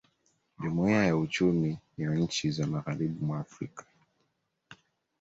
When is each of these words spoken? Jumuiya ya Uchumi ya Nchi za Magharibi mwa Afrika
Jumuiya 0.59 1.05
ya 1.05 1.17
Uchumi 1.17 1.79
ya 1.97 2.15
Nchi 2.15 2.51
za 2.51 2.67
Magharibi 2.67 3.25
mwa 3.25 3.39
Afrika 3.39 3.85